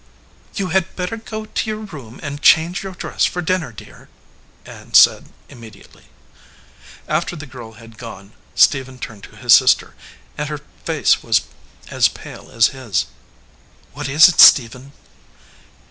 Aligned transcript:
"You 0.55 0.69
had 0.69 0.95
better 0.95 1.15
go 1.17 1.45
to 1.45 1.69
your 1.69 1.77
room 1.77 2.19
and 2.23 2.41
change 2.41 2.81
your 2.81 2.93
dress 2.95 3.23
for 3.25 3.39
dinner, 3.39 3.71
dear," 3.71 4.09
Ann 4.65 4.95
said 4.95 5.29
immedi 5.47 5.85
ately. 5.87 6.05
After 7.07 7.35
the 7.35 7.45
girl 7.45 7.73
had 7.73 7.99
gone 7.99 8.33
Stephen 8.55 8.97
turned 8.97 9.25
to 9.25 9.35
his 9.35 9.53
sister, 9.53 9.93
and 10.39 10.49
her 10.49 10.57
face 10.85 11.21
was 11.21 11.41
as 11.89 12.07
pale 12.07 12.49
as 12.49 12.69
his. 12.69 13.05
"What 13.93 14.09
is 14.09 14.27
it, 14.27 14.39
Stephen?" 14.39 14.91